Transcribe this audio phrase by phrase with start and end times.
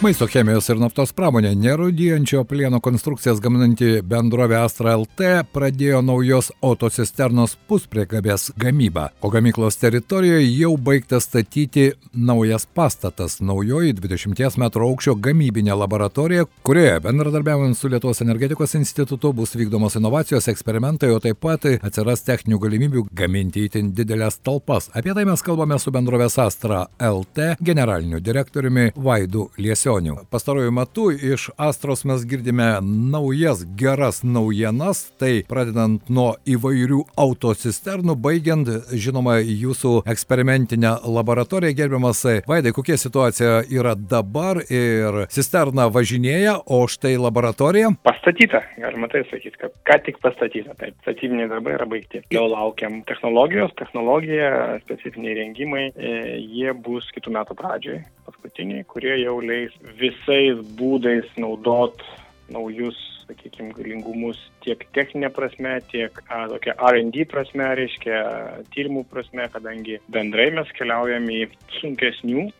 [0.00, 7.58] Maisto chemijos ir naftos pramonė nerūdijančio plieno konstrukcijas gaminanti bendrovė Astra LT pradėjo naujos autocisternos
[7.68, 15.76] puspriekabės gamybą, o gamyklos teritorijoje jau baigta statyti naujas pastatas- naujoji 20 m aukščio gamybinė
[15.76, 22.24] laboratorija, kurioje bendradarbiaujant su Lietuvos energetikos institutu bus vykdomos inovacijos eksperimentai, o taip pat atsiras
[22.24, 24.88] techninių galimybių gaminti įtin didelės talpas.
[24.94, 29.89] Apie tai mes kalbame su bendrovės Astra LT generaliniu direktoriumi Vaidu Liesiu.
[29.90, 30.14] Besionių.
[30.30, 38.70] Pastaruoju metu iš Astros mes girdime naujas geras naujienas, tai pradedant nuo įvairių autocisternų, baigiant,
[38.94, 41.74] žinoma, jūsų eksperimentinę laboratoriją.
[41.80, 47.90] Gerbiamas Vaidai, kokia situacija yra dabar ir cisterna važinėja, o štai laboratorija?
[48.06, 50.76] Pastatyta, galima tai sakyti, kad ką tik pastatyta.
[50.78, 52.22] Taip, statybiniai darbai yra baigti.
[52.30, 58.04] Jau laukiam technologijos, technologija, specifiniai rengimai, e, jie bus kitų metų pradžioje,
[58.60, 61.96] paskutiniai, kurie jau leis visais būdais naudot
[62.50, 70.00] naujus, sakykime, galingumus tiek techninė prasme, tiek a, tokia R&D prasme, reiškia tyrimų prasme, kadangi
[70.10, 71.48] bendrai mes keliaujam į
[71.80, 72.50] sunkesnių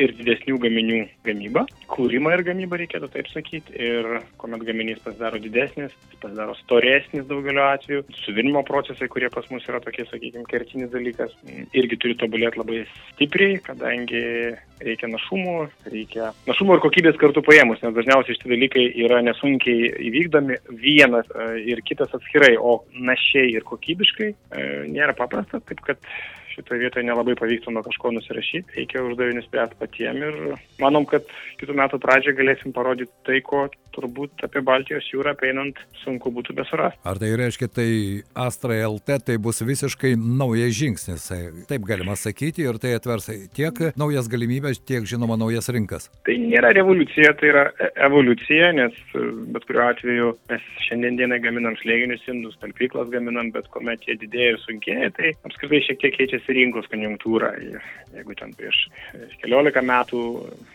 [0.00, 4.08] ir didesnių gaminių gamybą, kūrimą ir gamybą reikėtų taip sakyti, ir
[4.40, 10.06] kuomet gaminys pasidaro didesnis, pasidaro storesnis daugeliu atveju, suvinimo procesai, kurie pas mus yra tokie,
[10.10, 11.34] sakykime, kertinis dalykas,
[11.76, 14.24] irgi turi tobulėti labai stipriai, kadangi
[14.80, 20.60] reikia našumo, reikia našumo ir kokybės kartu paėmus, nes dažniausiai šitie dalykai yra nesunkiai įvykdomi.
[20.80, 26.00] Vienas e, ir kitas atskirai, o našiai ir kokybiškai e, nėra paprasta, taip kad
[26.54, 30.40] šitoje vietoje nelabai pavyktų nuo kažko nusirašyti, reikia uždavinius spręsti patiem ir
[30.82, 31.28] manom, kad
[31.60, 37.00] kitų metų pradžioje galėsim parodyti tai, ko turbūt apie Baltijos jūrą peinant sunku būtų besurasti.
[37.08, 37.88] Ar tai reiškia, tai
[38.38, 41.26] Astra LT tai bus visiškai naujas žingsnis,
[41.70, 46.08] taip galima sakyti, ir tai atvers tiek naujas galimybės, tiek žinoma naujas rinkas?
[46.26, 51.40] Tai nėra revoliucija, tai yra e, evoliucija, nes e, bet kuriuo atveju mes šiandien dienai
[51.42, 56.16] gaminam slėginius indus, talpyklas gaminam, bet kuomet jie didėja ir sunkėja, tai apskritai šiek tiek
[56.18, 57.52] keičiasi keičiasi rinkos konjunktūra.
[58.10, 58.88] Jeigu ten prieš
[59.40, 60.20] keliolika metų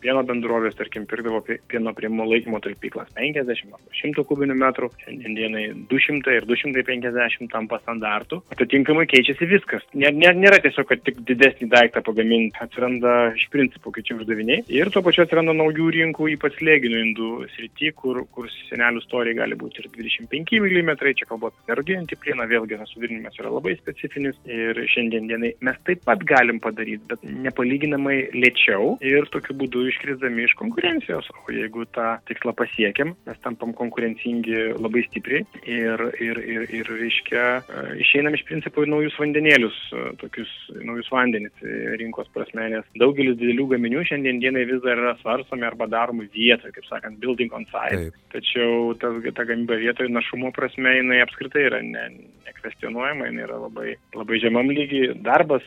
[0.00, 5.64] pieno bendrovės, tarkim, pirkdavo pieno priimo laikymo talpyklas 50 arba 100 kubinių metrų, šiandien dienai
[5.90, 9.82] 200 ir 250 tampa standartų, atitinkamai keičiasi viskas.
[9.94, 15.24] Nėra, tiesiog, kad tik didesnį daiktą pagaminti, atsiranda iš principo kiti uždaviniai ir tuo pačiu
[15.24, 20.60] atsiranda naujų rinkų, ypač slėginių indų srity, kur, kur senelių storiai gali būti ir 25
[20.60, 25.53] mm, čia kalbant apie nerudinantį plieną, vėlgi tas suvirinimas yra labai specifinis ir šiandien dienai
[25.64, 31.30] mes taip pat galim padaryti, bet nepalyginamai lėčiau ir tokiu būdu iškrisdami iš konkurencijos.
[31.34, 37.44] O jeigu tą tikslą pasiekiam, mes tampam konkurencingi labai stipriai ir, ir, ir, ir reiškia,
[37.60, 41.64] e, išeinam iš principo į naujus vandenėlius, e, tokius naujus vandenis
[42.00, 46.74] rinkos prasme, nes daugelis didelių gaminių šiandien dienai vis dar yra svarstomi arba daromi vietoje,
[46.76, 48.10] kaip sakant, building on site.
[48.10, 48.20] Taip.
[48.34, 52.06] Tačiau ta, ta gamyba vietoje našumo prasme jinai apskritai yra ne,
[52.48, 55.14] nekvestionuojama, jinai yra labai, labai žemam lygiai.
[55.24, 55.64] Dar darbas,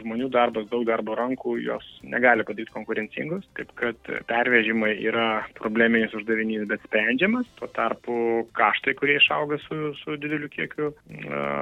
[0.00, 3.96] žmonių darbas, daug darbo rankų, jos negali padaryti konkurencingos, taip kad
[4.28, 10.92] pervežimai yra probleminis uždavinys, bet sprendžiamas, tuo tarpu kaštai, kurie išauga su, su dideliu kiekiu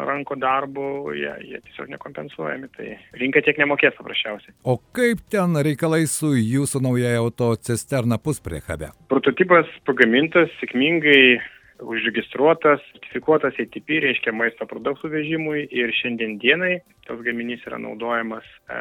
[0.08, 4.54] ranko darbo, jie, jie tiesiog nekompensuojami, tai rinka tiek nemokės paprasčiausiai.
[4.64, 8.92] O kaip ten reikalai su jūsų nauja autocisterna puspriekabe?
[9.10, 11.38] Prototipas pagamintas sėkmingai
[11.83, 16.78] užregistruotas, sertifikuotas ATP, reiškia maisto produktų vežimui ir šiandien dienai
[17.09, 18.81] tas gaminys yra naudojamas e,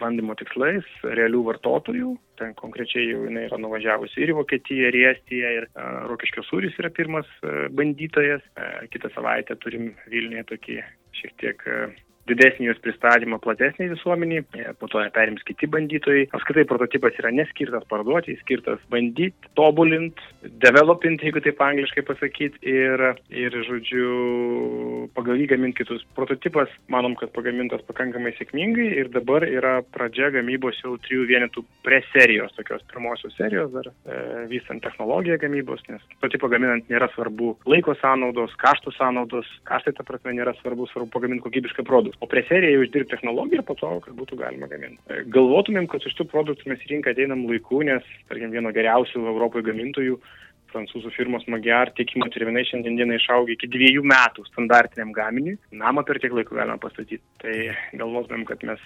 [0.00, 2.12] bandymo tikslais realių vartotojų.
[2.38, 6.46] Ten konkrečiai jau jinai yra nuvažiavusi ir į Vokietiją, ir į Estiją, ir e, Rokiškio
[6.46, 8.44] sūris yra pirmas e, bandytojas.
[8.54, 10.78] E, kitą savaitę turim Vilniuje tokį
[11.18, 11.80] šiek tiek e,
[12.30, 16.28] didesnį jos pristatymą platesniai visuomeniai, e, po to ją perims kiti bandytojai.
[16.36, 20.22] Apskritai prototipas yra neskirtas parduoti, skirtas bandyti, tobulinti,
[20.62, 26.04] developinti, jeigu taip angliškai pasakyti, ir, ir žodžiu, pagal jį gaminti kitus.
[26.16, 32.54] Prototipas, manom, kad pagamintas pakankamai sėkmingai ir dabar yra pradžia gamybos jau trijų vienetų preserijos,
[32.58, 38.54] tokios pirmosios serijos, dar e, vystant technologiją gamybos, nes prototipą gaminant nėra svarbu laiko sąnaudos,
[38.62, 42.20] kaštų sąnaudos, kaštai ta prasme nėra svarbu, svarbu pagaminti kokybišką produktą produktus.
[42.20, 45.00] O prie seriją jau išdirbti technologiją ir po to, kad būtų galima gaminti.
[45.08, 49.26] E, galvotumėm, kad su šitų produktų mes į rinką ateinam laiku, nes, tarkim, vieno geriausių
[49.26, 50.18] Europoje gamintojų
[50.72, 55.58] prancūzų firmos Magyar tiekimo terminai šiandien dieną išaugo iki dviejų metų standartiniam gaminiui.
[55.72, 57.20] Namą per tiek laiko galima pastatyti.
[57.42, 57.56] Tai
[57.92, 58.80] galvotumėm, kad mes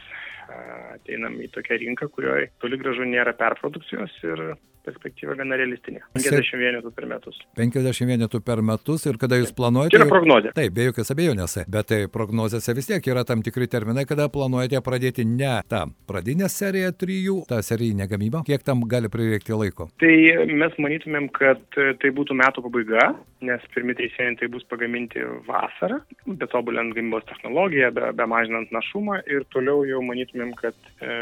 [0.96, 4.42] ateinam į tokią rinką, kurioje toli gražu nėra perprodukcijos ir
[4.86, 6.02] perspektyva gana realistinė.
[6.16, 7.40] 50 vienetų per metus.
[7.58, 9.96] 50 vienetų per metus ir kada jūs planuojate?
[9.96, 10.52] Tai yra prognozė.
[10.56, 11.58] Taip, be jokios abejonės.
[11.72, 16.50] Bet tai prognozėse vis tiek yra tam tikri terminai, kada planuojate pradėti ne tą pradinę
[16.52, 18.44] seriją trijų, tą serijinę gamybą.
[18.46, 19.88] Kiek tam gali prireikti laiko?
[20.02, 20.14] Tai
[20.62, 23.08] mes manytumėm, kad tai būtų metų pabaiga,
[23.46, 29.46] nes pirmi trys vienetai bus pagaminti vasarą, betobulinant gamybos technologiją, be, be mažinant našumą ir
[29.54, 31.18] toliau jau manytumėm, kad e,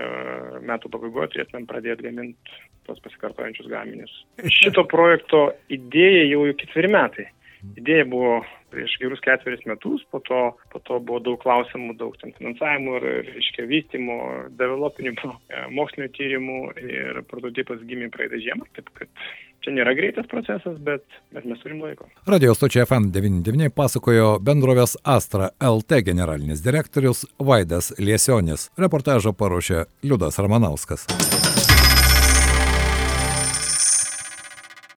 [0.69, 4.13] metų pabaigoje turėtumėm pradėti gaminti tos pasikartojančius gaminius.
[4.59, 7.31] Šito projekto idėja jau ketveri metai.
[7.79, 8.43] Idėja buvo
[8.75, 10.41] prieš gerus ketveris metus, po to,
[10.73, 14.19] po to buvo daug klausimų, daug finansavimų ir, reiškia, vystimo,
[14.59, 18.69] developinimo, e, mokslinio tyrimų ir prototipas gimė praeitą žiemą.
[18.77, 19.11] Taip kad
[19.65, 22.11] čia nėra greitas procesas, bet, bet mes turim laiko.
[22.29, 28.71] Radio stočia FM99 pasakojo bendrovės Astra LT generalinis direktorius Vaidas Liesionis.
[28.81, 31.09] Reportažą paruošė Liudas Ramanauskas.